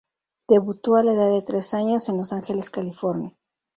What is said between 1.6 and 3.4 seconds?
años en Los Ángeles, California.